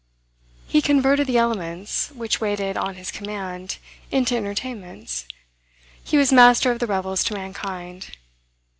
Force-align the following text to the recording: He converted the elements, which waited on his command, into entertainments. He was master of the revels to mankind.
He 0.67 0.81
converted 0.81 1.27
the 1.27 1.37
elements, 1.37 2.09
which 2.13 2.41
waited 2.41 2.75
on 2.75 2.95
his 2.95 3.11
command, 3.11 3.77
into 4.09 4.35
entertainments. 4.35 5.27
He 6.03 6.17
was 6.17 6.33
master 6.33 6.71
of 6.71 6.79
the 6.79 6.87
revels 6.87 7.23
to 7.25 7.35
mankind. 7.35 8.17